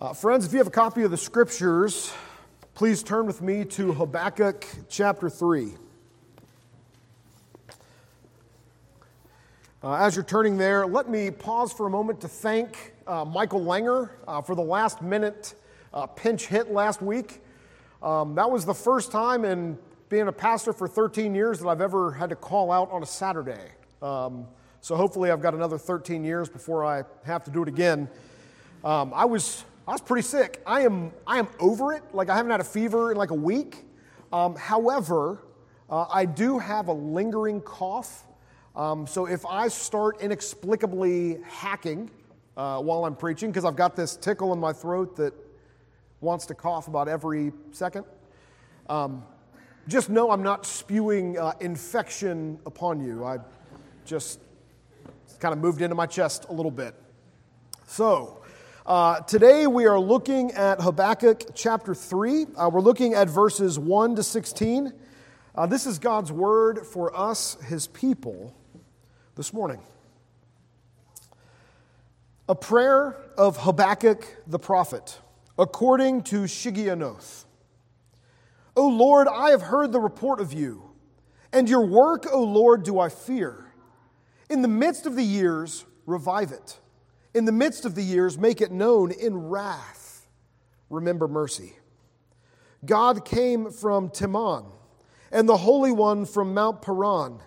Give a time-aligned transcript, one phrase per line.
[0.00, 2.10] Uh, friends, if you have a copy of the scriptures,
[2.72, 5.74] please turn with me to Habakkuk chapter 3.
[9.82, 13.60] Uh, as you're turning there, let me pause for a moment to thank uh, Michael
[13.60, 15.54] Langer uh, for the last minute
[15.92, 17.42] uh, pinch hit last week.
[18.02, 19.76] Um, that was the first time in
[20.08, 23.06] being a pastor for 13 years that I've ever had to call out on a
[23.06, 23.68] Saturday.
[24.00, 24.46] Um,
[24.80, 28.08] so hopefully, I've got another 13 years before I have to do it again.
[28.82, 30.62] Um, I was I was pretty sick.
[30.64, 32.04] I am, I am over it.
[32.12, 33.86] Like, I haven't had a fever in like a week.
[34.32, 35.42] Um, however,
[35.90, 38.24] uh, I do have a lingering cough.
[38.76, 42.08] Um, so if I start inexplicably hacking
[42.56, 45.34] uh, while I'm preaching, because I've got this tickle in my throat that
[46.20, 48.04] wants to cough about every second,
[48.88, 49.24] um,
[49.88, 53.24] just know I'm not spewing uh, infection upon you.
[53.24, 53.38] I
[54.04, 54.38] just
[55.40, 56.94] kind of moved into my chest a little bit.
[57.88, 58.39] So,
[58.86, 62.46] uh, today we are looking at Habakkuk chapter 3.
[62.56, 64.92] Uh, we're looking at verses 1 to 16.
[65.54, 68.56] Uh, this is God's word for us, his people,
[69.36, 69.80] this morning.
[72.48, 75.20] A prayer of Habakkuk the prophet,
[75.58, 77.44] according to Shigionoth.
[78.76, 80.90] O Lord, I have heard the report of you,
[81.52, 83.66] and your work, O Lord, do I fear.
[84.48, 86.79] In the midst of the years, revive it.
[87.32, 90.26] In the midst of the years, make it known in wrath.
[90.88, 91.76] Remember mercy.
[92.84, 94.66] God came from Teman,
[95.30, 97.40] and the Holy One from Mount Paran.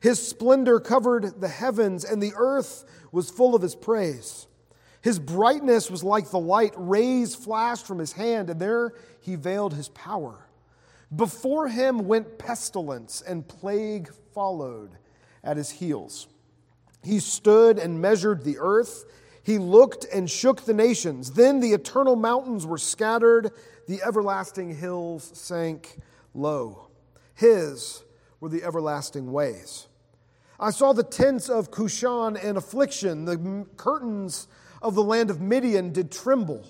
[0.00, 4.46] His splendor covered the heavens, and the earth was full of his praise.
[5.02, 9.74] His brightness was like the light, rays flashed from his hand, and there he veiled
[9.74, 10.46] his power.
[11.14, 14.90] Before him went pestilence, and plague followed
[15.44, 16.26] at his heels.
[17.04, 19.04] He stood and measured the earth
[19.48, 21.30] he looked and shook the nations.
[21.30, 23.50] Then the eternal mountains were scattered,
[23.86, 25.96] the everlasting hills sank
[26.34, 26.90] low.
[27.32, 28.04] His
[28.40, 29.88] were the everlasting ways.
[30.60, 34.48] I saw the tents of Cushan in affliction, the curtains
[34.82, 36.66] of the land of Midian did tremble.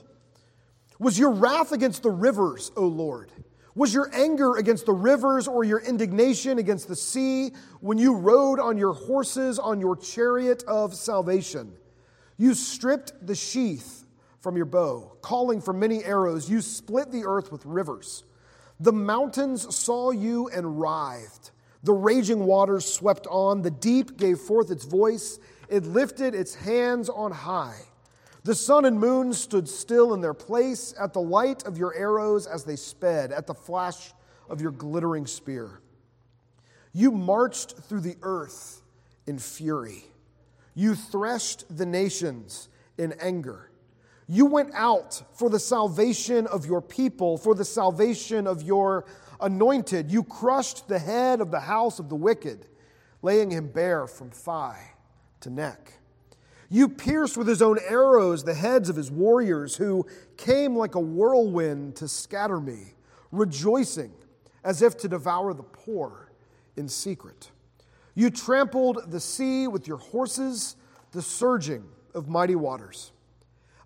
[1.01, 3.33] Was your wrath against the rivers, O Lord?
[3.75, 7.51] Was your anger against the rivers or your indignation against the sea
[7.81, 11.73] when you rode on your horses on your chariot of salvation?
[12.39, 14.07] You stripped the sheath
[14.41, 16.49] from your bow, calling for many arrows.
[16.49, 18.25] You split the earth with rivers.
[18.81, 21.51] The mountains saw you and writhed.
[21.83, 23.63] The raging waters swept on.
[23.63, 25.41] The deep gave forth its voice.
[25.69, 27.81] It lifted its hands on high.
[28.45, 32.47] The sun and moon stood still in their place at the light of your arrows
[32.47, 34.13] as they sped, at the flash
[34.49, 35.81] of your glittering spear.
[36.93, 38.81] You marched through the earth
[39.27, 40.08] in fury.
[40.79, 42.69] You threshed the nations
[42.99, 43.69] in anger.
[44.29, 49.05] You went out for the salvation of your people, for the salvation of your
[49.41, 50.09] anointed.
[50.09, 52.67] You crushed the head of the house of the wicked,
[53.23, 54.93] laying him bare from thigh
[55.41, 55.95] to neck.
[56.69, 60.07] You pierced with his own arrows the heads of his warriors, who
[60.37, 62.95] came like a whirlwind to scatter me,
[63.33, 64.13] rejoicing
[64.63, 66.31] as if to devour the poor
[66.77, 67.51] in secret.
[68.19, 70.75] You trampled the sea with your horses,
[71.13, 71.85] the surging
[72.15, 73.13] of mighty waters.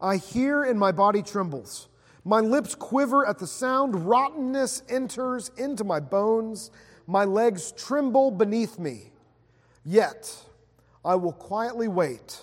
[0.01, 1.91] I hear and my body trembles.
[2.25, 4.07] My lips quiver at the sound.
[4.07, 6.71] Rottenness enters into my bones.
[7.07, 9.13] My legs tremble beneath me.
[9.85, 10.35] Yet
[11.05, 12.43] I will quietly wait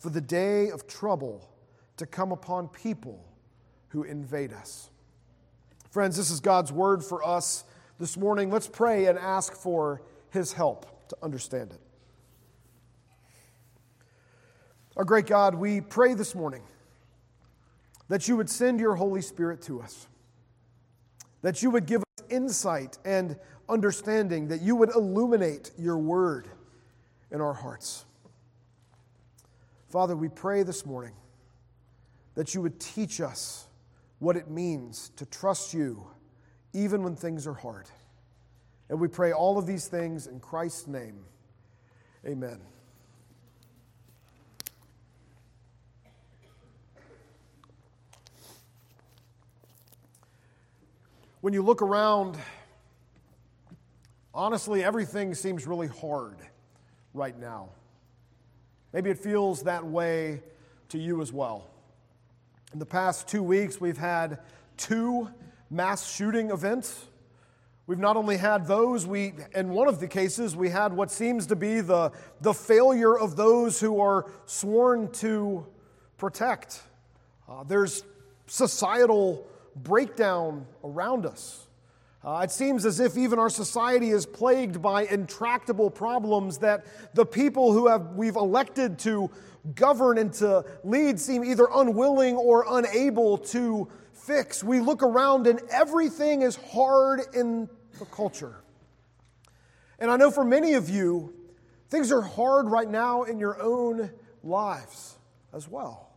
[0.00, 1.48] for the day of trouble
[1.96, 3.24] to come upon people
[3.88, 4.90] who invade us.
[5.90, 7.64] Friends, this is God's word for us
[7.98, 8.50] this morning.
[8.50, 11.80] Let's pray and ask for his help to understand it.
[14.96, 16.62] Our great God, we pray this morning
[18.08, 20.06] that you would send your Holy Spirit to us,
[21.42, 23.36] that you would give us insight and
[23.68, 26.48] understanding, that you would illuminate your word
[27.30, 28.06] in our hearts.
[29.90, 31.12] Father, we pray this morning
[32.34, 33.66] that you would teach us
[34.18, 36.06] what it means to trust you
[36.72, 37.86] even when things are hard.
[38.92, 41.24] And we pray all of these things in Christ's name.
[42.26, 42.60] Amen.
[51.40, 52.36] When you look around,
[54.34, 56.36] honestly, everything seems really hard
[57.14, 57.70] right now.
[58.92, 60.42] Maybe it feels that way
[60.90, 61.70] to you as well.
[62.74, 64.40] In the past two weeks, we've had
[64.76, 65.30] two
[65.70, 67.06] mass shooting events
[67.88, 71.46] We've not only had those, we, in one of the cases, we had what seems
[71.46, 75.66] to be the, the failure of those who are sworn to
[76.16, 76.80] protect.
[77.48, 78.04] Uh, there's
[78.46, 81.66] societal breakdown around us.
[82.24, 87.26] Uh, it seems as if even our society is plagued by intractable problems that the
[87.26, 89.28] people who have we've elected to
[89.74, 93.88] govern and to lead seem either unwilling or unable to
[94.26, 94.62] fix.
[94.62, 98.56] We look around and everything is hard in the culture.
[99.98, 101.34] And I know for many of you,
[101.88, 104.10] things are hard right now in your own
[104.42, 105.16] lives
[105.52, 106.10] as well.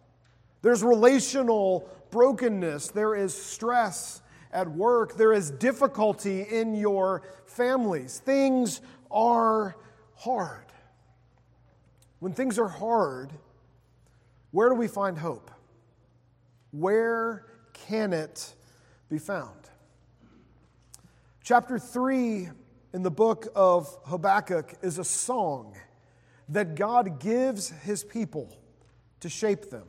[0.61, 8.19] There's relational brokenness, there is stress at work, there is difficulty in your families.
[8.19, 8.81] Things
[9.11, 9.75] are
[10.15, 10.65] hard.
[12.19, 13.31] When things are hard,
[14.51, 15.51] where do we find hope?
[16.71, 17.45] Where
[17.87, 18.53] can it
[19.09, 19.69] be found?
[21.43, 22.49] Chapter 3
[22.93, 25.75] in the book of Habakkuk is a song
[26.49, 28.57] that God gives his people
[29.19, 29.83] to shape them.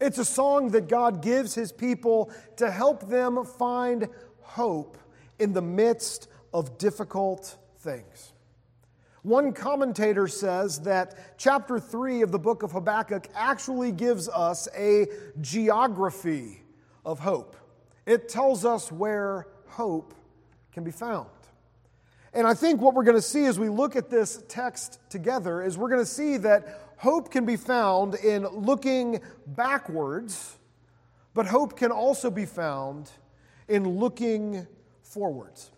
[0.00, 4.08] It's a song that God gives his people to help them find
[4.42, 4.98] hope
[5.38, 8.32] in the midst of difficult things.
[9.22, 15.06] One commentator says that chapter 3 of the book of Habakkuk actually gives us a
[15.40, 16.62] geography
[17.08, 17.56] of hope.
[18.04, 20.12] It tells us where hope
[20.72, 21.30] can be found.
[22.34, 25.62] And I think what we're going to see as we look at this text together
[25.62, 30.58] is we're going to see that hope can be found in looking backwards,
[31.32, 33.10] but hope can also be found
[33.68, 34.66] in looking
[35.02, 35.70] forwards.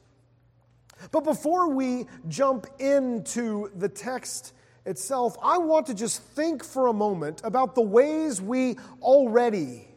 [1.13, 4.53] But before we jump into the text
[4.85, 9.90] itself, I want to just think for a moment about the ways we already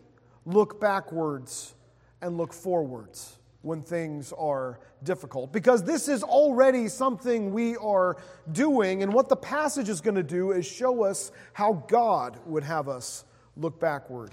[0.45, 1.75] look backwards
[2.21, 5.51] and look forwards when things are difficult.
[5.53, 8.17] Because this is already something we are
[8.51, 12.63] doing, and what the passage is going to do is show us how God would
[12.63, 13.23] have us
[13.55, 14.31] look backward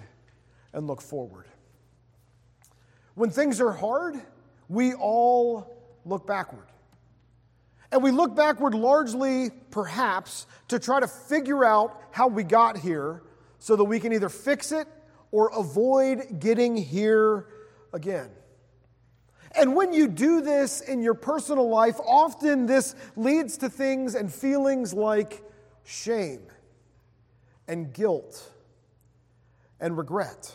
[0.73, 1.47] and look forward.
[3.15, 4.17] When things are hard,
[4.69, 6.67] we all look backward.
[7.93, 13.23] And we look backward largely, perhaps, to try to figure out how we got here
[13.59, 14.87] so that we can either fix it
[15.33, 17.47] or avoid getting here
[17.93, 18.31] again.
[19.57, 24.33] And when you do this in your personal life, often this leads to things and
[24.33, 25.43] feelings like
[25.85, 26.43] shame
[27.67, 28.49] and guilt
[29.81, 30.55] and regret.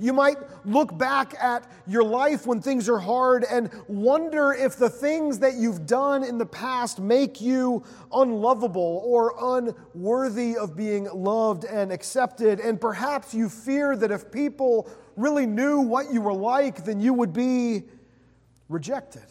[0.00, 4.90] You might look back at your life when things are hard and wonder if the
[4.90, 11.64] things that you've done in the past make you unlovable or unworthy of being loved
[11.64, 12.58] and accepted.
[12.58, 17.12] And perhaps you fear that if people really knew what you were like, then you
[17.14, 17.84] would be
[18.68, 19.26] rejected.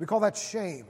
[0.00, 0.86] We call that shame.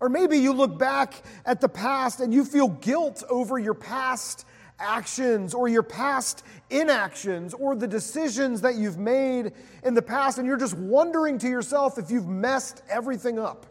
[0.00, 4.46] Or maybe you look back at the past and you feel guilt over your past
[4.78, 9.52] actions or your past inactions or the decisions that you've made
[9.84, 13.66] in the past, and you're just wondering to yourself if you've messed everything up.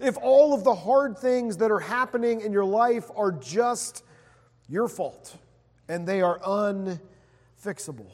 [0.00, 4.04] If all of the hard things that are happening in your life are just
[4.68, 5.36] your fault
[5.88, 8.10] and they are unfixable.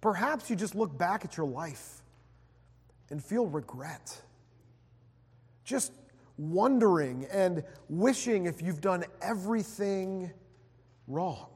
[0.00, 2.02] Perhaps you just look back at your life
[3.10, 4.20] and feel regret.
[5.64, 5.92] Just
[6.36, 10.30] wondering and wishing if you've done everything
[11.06, 11.48] wrong.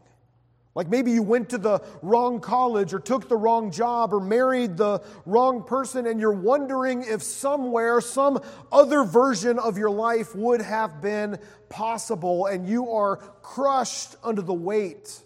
[0.75, 4.76] Like maybe you went to the wrong college or took the wrong job or married
[4.76, 10.61] the wrong person, and you're wondering if somewhere, some other version of your life would
[10.61, 15.20] have been possible, and you are crushed under the weight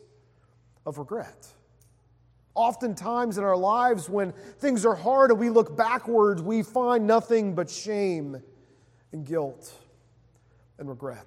[0.87, 1.47] of regret.
[2.54, 7.54] Oftentimes in our lives, when things are hard and we look backwards, we find nothing
[7.54, 8.42] but shame
[9.12, 9.70] and guilt
[10.78, 11.26] and regret.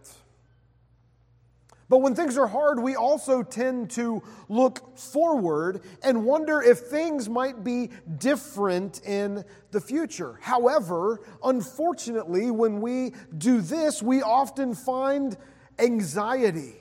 [1.88, 7.30] But when things are hard, we also tend to look forward and wonder if things
[7.30, 10.40] might be different in the future.
[10.42, 15.38] However, unfortunately, when we do this, we often find
[15.78, 16.74] anxiety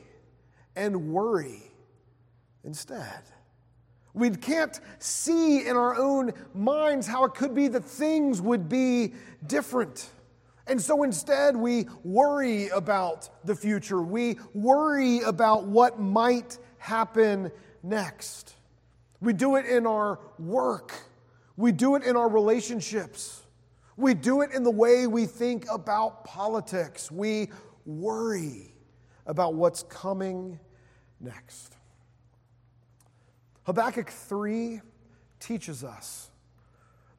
[0.74, 1.70] and worry
[2.64, 3.22] instead.
[4.14, 9.12] We can't see in our own minds how it could be that things would be
[9.46, 10.08] different.
[10.66, 14.00] And so instead, we worry about the future.
[14.00, 17.52] We worry about what might happen
[17.82, 18.54] next.
[19.20, 20.92] We do it in our work,
[21.56, 23.42] we do it in our relationships,
[23.96, 27.10] we do it in the way we think about politics.
[27.10, 27.50] We
[27.86, 28.74] worry
[29.26, 30.58] about what's coming
[31.20, 31.74] next.
[33.64, 34.80] Habakkuk 3
[35.40, 36.30] teaches us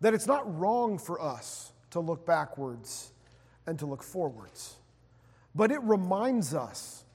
[0.02, 3.14] that it's not wrong for us to look backwards
[3.68, 4.76] and to look forwards.
[5.54, 7.06] But it reminds us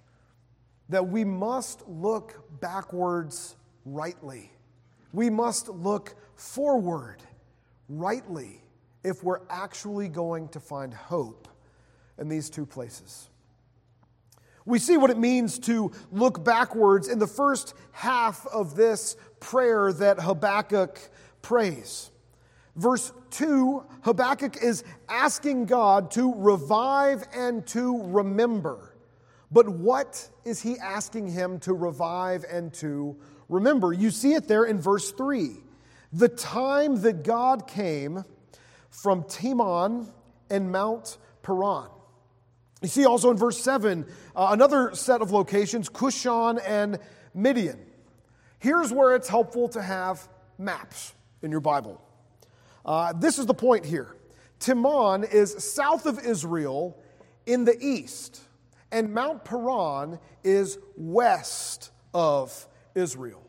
[0.88, 4.50] that we must look backwards rightly.
[5.12, 7.22] We must look forward
[7.88, 8.62] rightly
[9.04, 11.48] if we're actually going to find hope
[12.18, 13.28] in these two places.
[14.66, 19.92] We see what it means to look backwards in the first half of this prayer
[19.94, 20.98] that Habakkuk
[21.42, 22.10] prays.
[22.76, 28.94] Verse 2, Habakkuk is asking God to revive and to remember.
[29.50, 33.16] But what is he asking him to revive and to
[33.48, 33.92] remember?
[33.92, 35.56] You see it there in verse 3.
[36.12, 38.24] The time that God came
[38.90, 40.12] from Teman
[40.48, 41.88] and Mount Paran.
[42.82, 46.98] You see also in verse 7 uh, another set of locations, Cushan and
[47.34, 47.78] Midian.
[48.58, 52.00] Here's where it's helpful to have maps in your Bible.
[52.84, 54.16] Uh, this is the point here.
[54.58, 56.98] Teman is south of Israel
[57.46, 58.40] in the east,
[58.92, 63.42] and Mount Paran is west of Israel.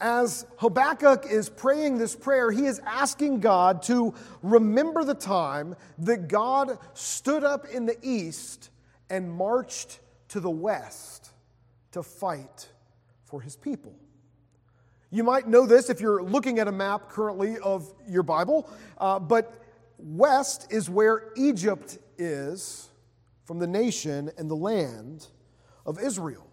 [0.00, 6.28] As Habakkuk is praying this prayer, he is asking God to remember the time that
[6.28, 8.70] God stood up in the east
[9.08, 11.30] and marched to the west
[11.92, 12.68] to fight
[13.24, 13.94] for his people.
[15.14, 18.68] You might know this if you're looking at a map currently of your Bible,
[18.98, 19.62] uh, but
[19.96, 22.90] west is where Egypt is
[23.44, 25.28] from the nation and the land
[25.86, 26.48] of Israel.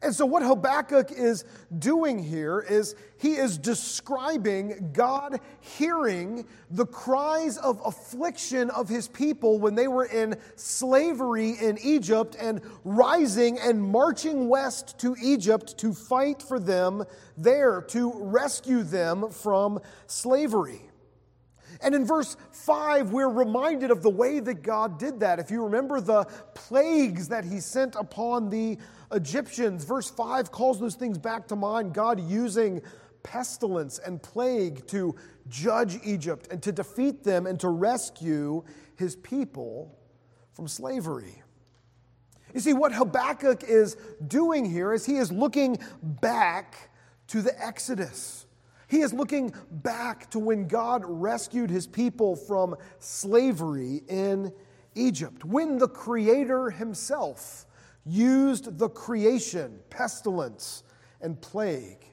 [0.00, 1.44] And so, what Habakkuk is
[1.76, 9.58] doing here is he is describing God hearing the cries of affliction of his people
[9.58, 15.92] when they were in slavery in Egypt and rising and marching west to Egypt to
[15.92, 17.04] fight for them
[17.36, 20.82] there, to rescue them from slavery.
[21.80, 25.38] And in verse 5, we're reminded of the way that God did that.
[25.38, 26.24] If you remember the
[26.54, 28.78] plagues that he sent upon the
[29.12, 31.94] Egyptians, verse 5 calls those things back to mind.
[31.94, 32.82] God using
[33.22, 35.14] pestilence and plague to
[35.48, 38.62] judge Egypt and to defeat them and to rescue
[38.96, 39.98] his people
[40.52, 41.42] from slavery.
[42.54, 43.96] You see, what Habakkuk is
[44.26, 46.90] doing here is he is looking back
[47.28, 48.46] to the Exodus.
[48.88, 54.52] He is looking back to when God rescued his people from slavery in
[54.94, 57.66] Egypt, when the Creator himself
[58.08, 60.82] used the creation, pestilence,
[61.20, 62.04] and plague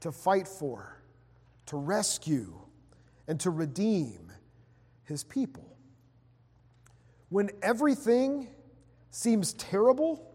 [0.00, 1.00] to fight for,
[1.66, 2.52] to rescue,
[3.28, 4.32] and to redeem
[5.04, 5.76] his people.
[7.28, 8.48] When everything
[9.10, 10.32] seems terrible,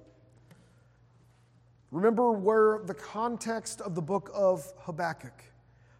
[1.92, 5.44] remember where the context of the book of Habakkuk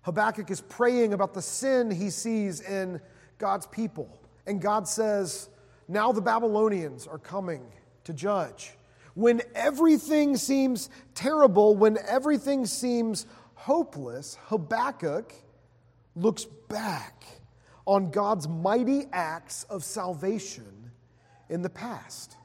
[0.04, 3.00] Habakkuk is praying about the sin he sees in
[3.38, 4.20] God's people.
[4.48, 5.50] And God says,
[5.88, 7.62] Now the Babylonians are coming
[8.06, 8.74] to judge.
[9.14, 13.26] When everything seems terrible, when everything seems
[13.56, 15.34] hopeless, Habakkuk
[16.16, 17.24] looks back
[17.86, 20.92] on God's mighty acts of salvation
[21.50, 22.38] in the past.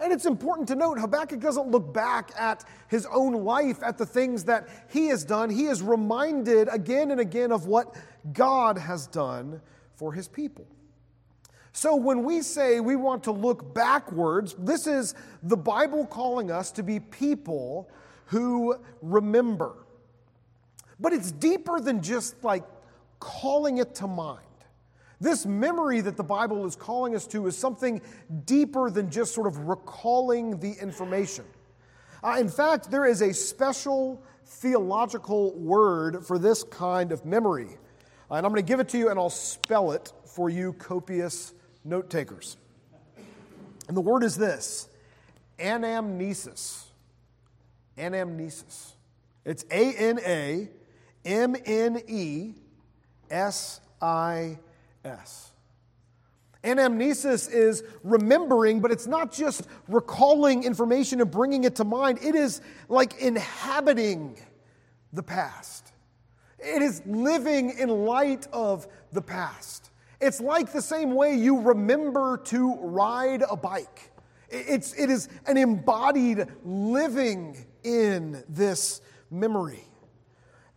[0.00, 4.06] And it's important to note Habakkuk doesn't look back at his own life, at the
[4.06, 5.50] things that he has done.
[5.50, 7.94] He is reminded again and again of what
[8.32, 9.60] God has done
[9.94, 10.66] for his people.
[11.76, 16.70] So when we say we want to look backwards, this is the Bible calling us
[16.72, 17.90] to be people
[18.26, 19.74] who remember.
[21.00, 22.62] But it's deeper than just like
[23.18, 24.40] calling it to mind.
[25.20, 28.00] This memory that the Bible is calling us to is something
[28.44, 31.44] deeper than just sort of recalling the information.
[32.22, 37.78] Uh, in fact, there is a special theological word for this kind of memory.
[38.30, 40.72] Uh, and I'm going to give it to you and I'll spell it for you
[40.74, 41.52] copious
[41.84, 42.56] note takers.
[43.88, 44.88] And the word is this
[45.58, 46.84] anamnesis.
[47.96, 48.92] Anamnesis.
[49.44, 50.68] It's A N A
[51.24, 52.54] M N E
[53.30, 54.58] S I
[55.04, 55.50] S.
[56.64, 62.18] Anamnesis is remembering, but it's not just recalling information and bringing it to mind.
[62.22, 64.38] It is like inhabiting
[65.12, 65.92] the past.
[66.58, 69.90] It is living in light of the past.
[70.20, 74.12] It's like the same way you remember to ride a bike.
[74.48, 79.84] It's, it is an embodied living in this memory.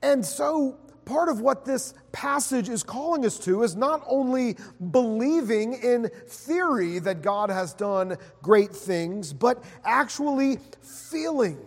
[0.02, 4.58] And so part of what this passage is calling us to is not only
[4.92, 11.60] believing in theory that God has done great things, but actually feeling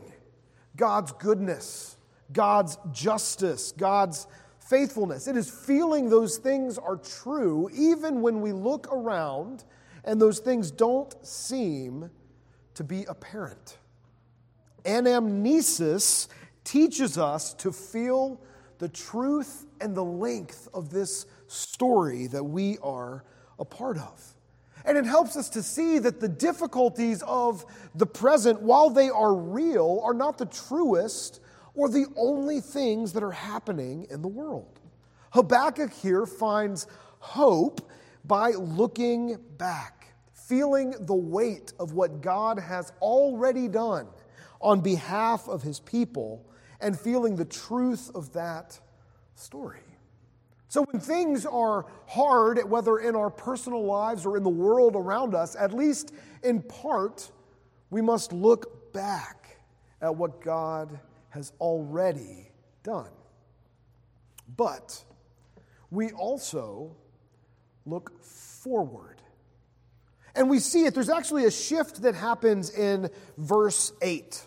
[0.76, 1.96] God's goodness,
[2.32, 4.26] God's justice, God's
[4.70, 5.26] faithfulness.
[5.26, 9.64] It is feeling those things are true even when we look around
[10.04, 12.08] and those things don't seem
[12.74, 13.78] to be apparent.
[14.84, 16.28] Anamnesis
[16.62, 18.40] teaches us to feel
[18.78, 23.24] the truth and the length of this story that we are
[23.58, 24.34] a part of.
[24.86, 29.34] And it helps us to see that the difficulties of the present, while they are
[29.34, 31.40] real, are not the truest
[31.74, 34.80] or the only things that are happening in the world.
[35.30, 36.86] Habakkuk here finds
[37.18, 37.90] hope
[38.24, 44.08] by looking back, feeling the weight of what God has already done
[44.60, 46.44] on behalf of his people,
[46.80, 48.78] and feeling the truth of that
[49.34, 49.80] story.
[50.68, 55.34] So, when things are hard, whether in our personal lives or in the world around
[55.34, 56.12] us, at least
[56.42, 57.30] in part,
[57.90, 59.58] we must look back
[60.00, 61.00] at what God
[61.30, 62.50] has already
[62.82, 63.10] done.
[64.56, 65.04] But
[65.90, 66.96] we also
[67.86, 69.16] look forward.
[70.34, 74.42] And we see it, there's actually a shift that happens in verse 8.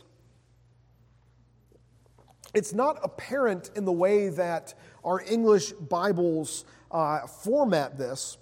[2.54, 4.74] It's not apparent in the way that
[5.04, 8.38] our English Bibles uh, format this,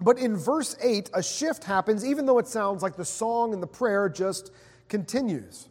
[0.00, 3.62] but in verse 8, a shift happens, even though it sounds like the song and
[3.62, 4.52] the prayer just
[4.88, 5.68] continues.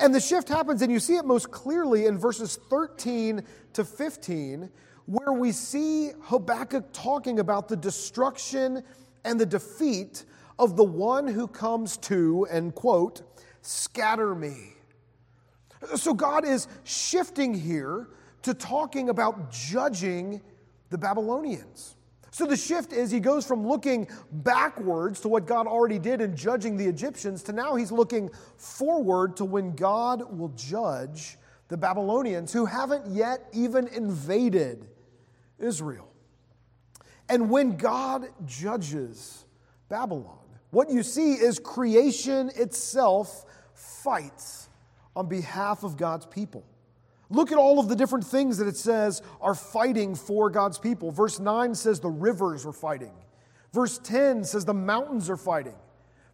[0.00, 3.42] And the shift happens, and you see it most clearly in verses 13
[3.74, 4.70] to 15,
[5.04, 8.82] where we see Habakkuk talking about the destruction
[9.24, 10.24] and the defeat
[10.58, 13.22] of the one who comes to, and quote,
[13.60, 14.72] scatter me.
[15.96, 18.08] So God is shifting here
[18.42, 20.40] to talking about judging
[20.88, 21.94] the Babylonians.
[22.30, 26.36] So the shift is he goes from looking backwards to what God already did in
[26.36, 32.52] judging the Egyptians to now he's looking forward to when God will judge the Babylonians
[32.52, 34.88] who haven't yet even invaded
[35.58, 36.08] Israel.
[37.28, 39.44] And when God judges
[39.88, 40.38] Babylon,
[40.70, 43.44] what you see is creation itself
[43.74, 44.68] fights
[45.16, 46.64] on behalf of God's people.
[47.30, 51.12] Look at all of the different things that it says are fighting for God's people.
[51.12, 53.12] Verse 9 says the rivers are fighting.
[53.72, 55.76] Verse 10 says the mountains are fighting.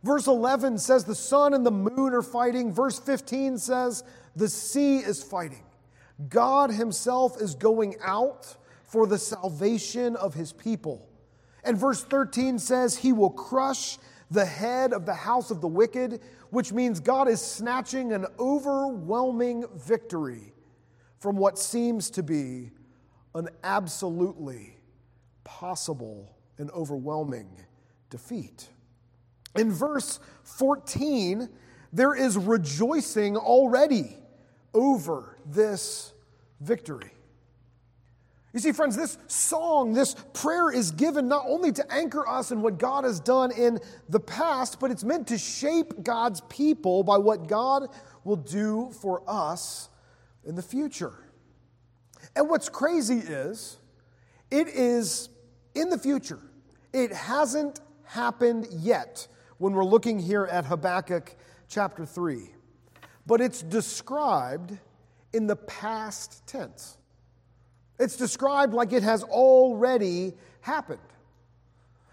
[0.02, 2.72] Verse 11 says the sun and the moon are fighting.
[2.72, 4.04] Verse 15 says
[4.36, 5.64] the sea is fighting.
[6.30, 11.06] God Himself is going out for the salvation of His people.
[11.62, 13.98] And verse 13 says He will crush
[14.30, 19.66] the head of the house of the wicked, which means God is snatching an overwhelming
[19.74, 20.54] victory
[21.18, 22.70] from what seems to be
[23.34, 24.76] an absolutely
[25.44, 27.48] possible and overwhelming
[28.10, 28.68] defeat.
[29.56, 31.48] In verse 14,
[31.92, 34.16] there is rejoicing already
[34.74, 36.12] over this
[36.60, 37.10] victory.
[38.52, 42.62] You see, friends, this song, this prayer is given not only to anchor us in
[42.62, 47.18] what God has done in the past, but it's meant to shape God's people by
[47.18, 47.88] what God
[48.24, 49.90] will do for us
[50.46, 51.12] in the future.
[52.34, 53.76] And what's crazy is,
[54.50, 55.28] it is
[55.74, 56.40] in the future.
[56.92, 59.26] It hasn't happened yet
[59.58, 61.36] when we're looking here at Habakkuk
[61.68, 62.50] chapter 3.
[63.26, 64.78] But it's described
[65.32, 66.96] in the past tense.
[67.98, 71.00] It's described like it has already happened.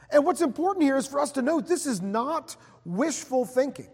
[0.10, 3.90] And what's important here is for us to note this is not wishful thinking.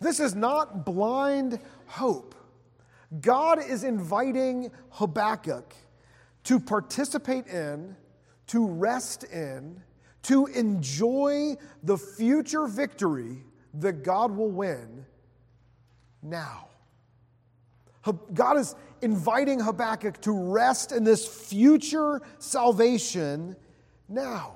[0.00, 2.34] This is not blind hope.
[3.18, 5.74] God is inviting Habakkuk
[6.44, 7.96] to participate in,
[8.48, 9.82] to rest in,
[10.22, 13.44] to enjoy the future victory
[13.74, 15.04] that God will win
[16.22, 16.68] now.
[18.32, 23.56] God is inviting Habakkuk to rest in this future salvation
[24.08, 24.54] now.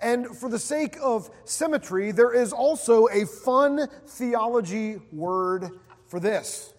[0.00, 5.70] And for the sake of symmetry, there is also a fun theology word
[6.06, 6.72] for this.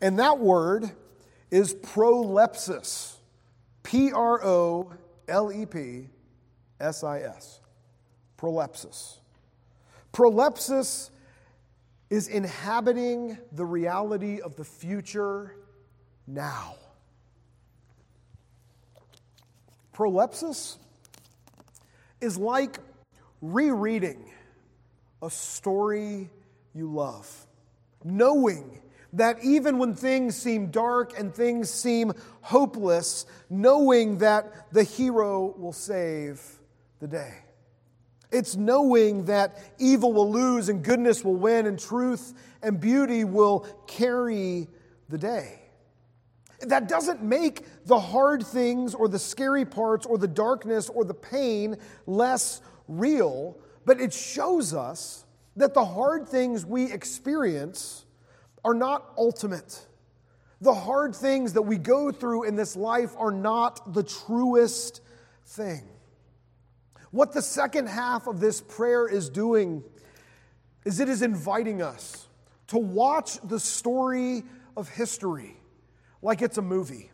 [0.00, 0.90] And that word
[1.50, 3.16] is prolepsis.
[3.82, 4.92] P R O
[5.26, 6.08] L E P
[6.80, 7.60] S I S.
[8.38, 9.18] Prolepsis.
[10.12, 11.10] Prolepsis
[12.10, 15.56] is inhabiting the reality of the future
[16.26, 16.74] now.
[19.94, 20.76] Prolepsis
[22.20, 22.78] is like
[23.40, 24.30] rereading
[25.22, 26.30] a story
[26.74, 27.46] you love,
[28.04, 28.80] knowing
[29.14, 35.72] that even when things seem dark and things seem hopeless, knowing that the hero will
[35.72, 36.40] save
[37.00, 37.34] the day.
[38.30, 43.60] It's knowing that evil will lose and goodness will win and truth and beauty will
[43.86, 44.68] carry
[45.08, 45.62] the day.
[46.60, 51.14] That doesn't make the hard things or the scary parts or the darkness or the
[51.14, 55.24] pain less real, but it shows us
[55.56, 58.04] that the hard things we experience
[58.68, 59.86] are not ultimate.
[60.60, 65.00] The hard things that we go through in this life are not the truest
[65.46, 65.88] thing.
[67.10, 69.82] What the second half of this prayer is doing
[70.84, 72.28] is it is inviting us
[72.66, 74.44] to watch the story
[74.76, 75.56] of history
[76.20, 77.10] like it's a movie.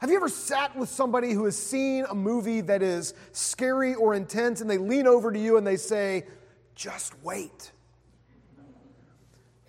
[0.00, 4.14] Have you ever sat with somebody who has seen a movie that is scary or
[4.14, 6.24] intense and they lean over to you and they say,
[6.74, 7.70] just wait?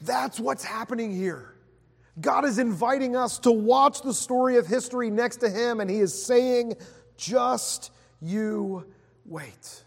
[0.04, 1.56] That's what's happening here.
[2.20, 6.00] God is inviting us to watch the story of history next to Him, and He
[6.00, 6.76] is saying,
[7.18, 8.86] just you
[9.26, 9.84] wait.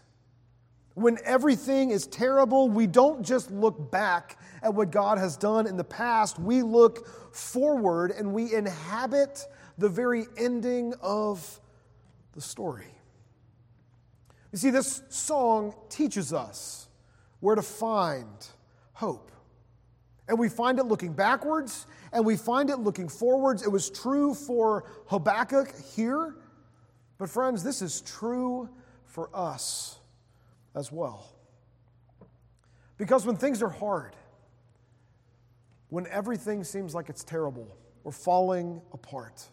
[0.95, 5.77] When everything is terrible, we don't just look back at what God has done in
[5.77, 9.45] the past, we look forward and we inhabit
[9.77, 11.59] the very ending of
[12.33, 12.87] the story.
[14.51, 16.87] You see, this song teaches us
[17.39, 18.47] where to find
[18.93, 19.31] hope.
[20.27, 23.63] And we find it looking backwards and we find it looking forwards.
[23.63, 26.35] It was true for Habakkuk here,
[27.17, 28.69] but friends, this is true
[29.05, 29.99] for us
[30.75, 31.29] as well.
[32.97, 34.15] Because when things are hard,
[35.89, 39.45] when everything seems like it's terrible or falling apart,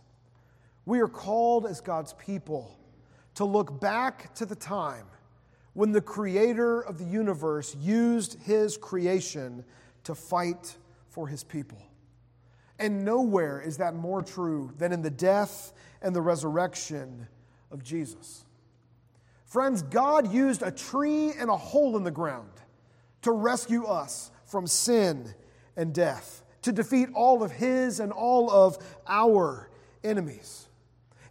[0.86, 2.76] we are called as God's people
[3.34, 5.06] to look back to the time
[5.72, 9.64] when the creator of the universe used his creation
[10.04, 10.76] to fight
[11.08, 11.78] for his people.
[12.78, 17.28] And nowhere is that more true than in the death and the resurrection
[17.70, 18.44] of Jesus.
[19.46, 22.50] Friends, God used a tree and a hole in the ground
[23.22, 25.32] to rescue us from sin
[25.76, 29.70] and death, to defeat all of his and all of our
[30.02, 30.68] enemies.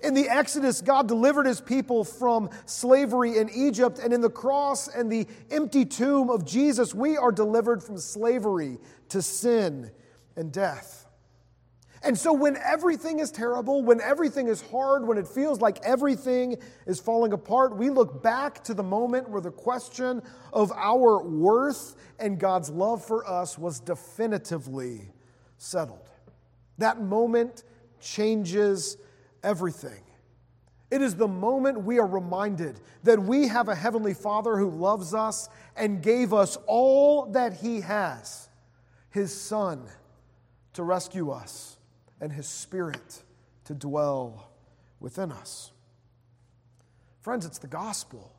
[0.03, 4.89] In the Exodus, God delivered his people from slavery in Egypt, and in the cross
[4.89, 9.89] and the empty tomb of Jesus, we are delivered from slavery to sin
[10.35, 11.07] and death.
[12.03, 16.57] And so, when everything is terrible, when everything is hard, when it feels like everything
[16.85, 21.95] is falling apart, we look back to the moment where the question of our worth
[22.19, 25.13] and God's love for us was definitively
[25.57, 26.09] settled.
[26.77, 27.63] That moment
[28.01, 28.97] changes
[29.43, 30.01] everything.
[30.91, 35.13] It is the moment we are reminded that we have a Heavenly Father who loves
[35.13, 38.47] us and gave us all that He has
[39.09, 39.87] His Son
[40.73, 41.77] to rescue us
[42.21, 43.23] and His Spirit
[43.65, 44.51] to dwell
[44.99, 45.71] within us.
[47.21, 48.31] Friends, it's the gospel.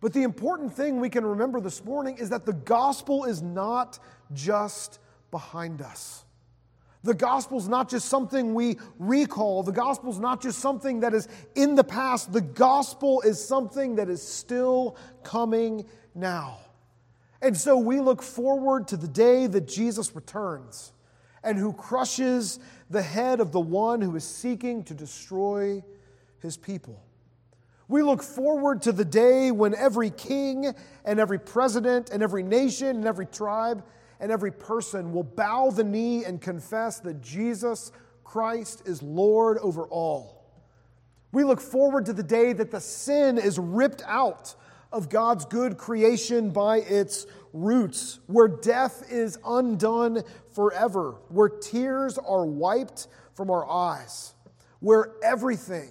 [0.00, 3.98] But the important thing we can remember this morning is that the gospel is not
[4.32, 4.98] just
[5.30, 6.24] behind us.
[7.04, 9.62] The gospel is not just something we recall.
[9.62, 12.32] The gospel is not just something that is in the past.
[12.32, 15.84] The gospel is something that is still coming
[16.14, 16.58] now.
[17.40, 20.92] And so we look forward to the day that Jesus returns
[21.42, 25.82] and who crushes the head of the one who is seeking to destroy
[26.38, 27.02] his people.
[27.88, 30.72] We look forward to the day when every king
[31.04, 33.84] and every president and every nation and every tribe
[34.22, 37.90] and every person will bow the knee and confess that Jesus
[38.22, 40.46] Christ is Lord over all.
[41.32, 44.54] We look forward to the day that the sin is ripped out
[44.92, 50.22] of God's good creation by its roots, where death is undone
[50.54, 54.34] forever, where tears are wiped from our eyes,
[54.78, 55.90] where everything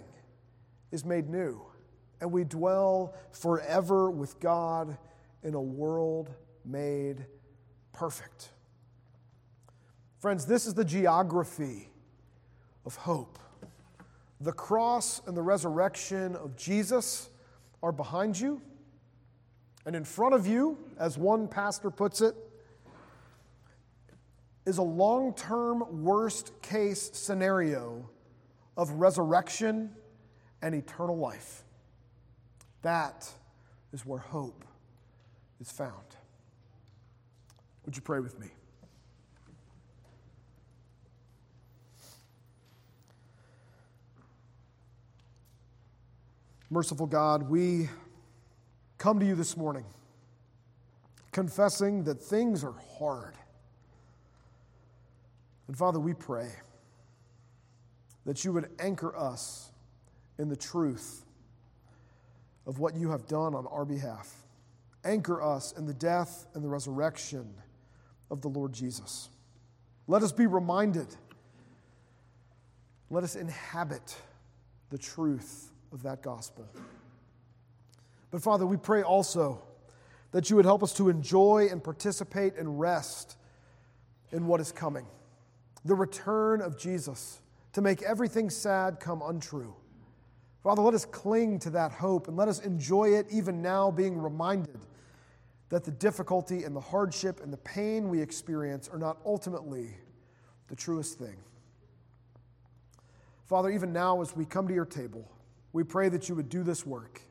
[0.91, 1.61] is made new,
[2.21, 4.97] and we dwell forever with God
[5.43, 6.29] in a world
[6.63, 7.25] made
[8.01, 8.49] perfect.
[10.17, 11.87] Friends, this is the geography
[12.83, 13.37] of hope.
[14.39, 17.29] The cross and the resurrection of Jesus
[17.83, 18.59] are behind you.
[19.85, 22.33] And in front of you, as one pastor puts it,
[24.65, 28.09] is a long term worst case scenario
[28.77, 29.91] of resurrection
[30.63, 31.63] and eternal life.
[32.81, 33.29] That
[33.93, 34.65] is where hope
[35.59, 36.15] is found.
[37.85, 38.47] Would you pray with me?
[46.69, 47.89] Merciful God, we
[48.97, 49.83] come to you this morning
[51.31, 53.35] confessing that things are hard.
[55.67, 56.49] And Father, we pray
[58.25, 59.71] that you would anchor us
[60.37, 61.25] in the truth
[62.65, 64.33] of what you have done on our behalf.
[65.03, 67.53] Anchor us in the death and the resurrection
[68.31, 69.29] of the Lord Jesus.
[70.07, 71.07] Let us be reminded.
[73.11, 74.15] Let us inhabit
[74.89, 76.65] the truth of that gospel.
[78.31, 79.61] But Father, we pray also
[80.31, 83.35] that you would help us to enjoy and participate and rest
[84.31, 85.05] in what is coming
[85.83, 87.41] the return of Jesus
[87.73, 89.73] to make everything sad come untrue.
[90.61, 94.15] Father, let us cling to that hope and let us enjoy it even now, being
[94.21, 94.79] reminded
[95.71, 99.87] that the difficulty and the hardship and the pain we experience are not ultimately
[100.67, 101.37] the truest thing.
[103.45, 105.25] Father, even now as we come to your table,
[105.71, 107.21] we pray that you would do this work.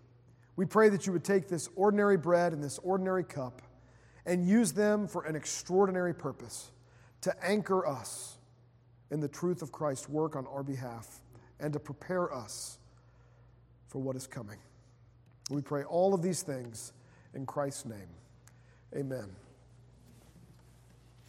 [0.57, 3.61] We pray that you would take this ordinary bread and this ordinary cup
[4.24, 6.70] and use them for an extraordinary purpose
[7.20, 8.38] to anchor us
[9.11, 11.20] in the truth of Christ's work on our behalf
[11.59, 12.79] and to prepare us
[13.88, 14.59] for what is coming.
[15.50, 16.94] We pray all of these things
[17.35, 18.09] in Christ's name.
[18.96, 19.50] Amen.